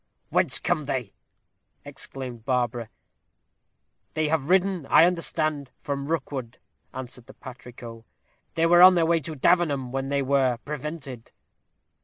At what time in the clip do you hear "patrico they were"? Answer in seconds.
7.35-8.81